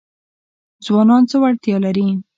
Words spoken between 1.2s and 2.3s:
څه وړتیا لري؟